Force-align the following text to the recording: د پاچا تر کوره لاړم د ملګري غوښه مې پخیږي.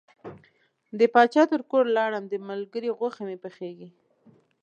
د 0.99 1.01
پاچا 1.13 1.43
تر 1.51 1.61
کوره 1.69 1.89
لاړم 1.97 2.23
د 2.29 2.35
ملګري 2.49 2.89
غوښه 2.97 3.21
مې 3.27 3.37
پخیږي. 3.43 3.89